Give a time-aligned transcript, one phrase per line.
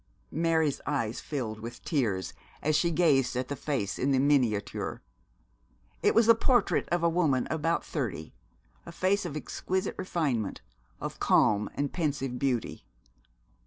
[0.31, 5.03] Mary's eyes filled with tears as she gazed at the face in the miniature.
[6.01, 8.33] It was the portrait of a woman of about thirty
[8.83, 10.61] a face of exquisite refinement,
[10.99, 12.83] of calm and pensive beauty.